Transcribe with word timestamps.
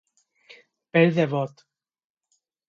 Pell 0.97 1.13
de 1.19 1.27
bot. 1.35 1.63